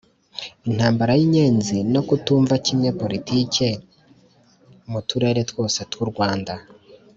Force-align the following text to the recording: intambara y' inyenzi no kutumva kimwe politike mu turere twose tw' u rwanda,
intambara 0.69 1.11
y' 1.19 1.23
inyenzi 1.27 1.77
no 1.93 2.01
kutumva 2.07 2.53
kimwe 2.65 2.89
politike 3.01 3.67
mu 4.91 4.99
turere 5.09 5.41
twose 5.49 5.79
tw' 5.91 6.01
u 6.05 6.07
rwanda, 6.11 6.53